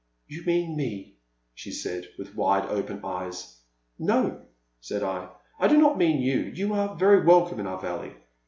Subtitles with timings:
[0.17, 1.17] *'You mean me,"
[1.53, 3.55] she said, with wide open eyes.
[3.99, 4.41] No,
[4.79, 8.13] said I, I do not mean you— ^you are very welcome in our valley.